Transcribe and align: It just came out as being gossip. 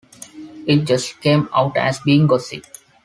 It 0.65 0.85
just 0.87 1.21
came 1.21 1.47
out 1.53 1.77
as 1.77 1.99
being 1.99 2.25
gossip. 2.25 2.65